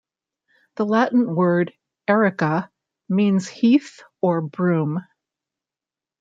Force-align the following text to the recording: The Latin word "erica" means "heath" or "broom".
The 0.77 0.85
Latin 0.87 1.35
word 1.35 1.73
"erica" 2.07 2.71
means 3.07 3.47
"heath" 3.47 4.01
or 4.19 4.41
"broom". 4.41 5.05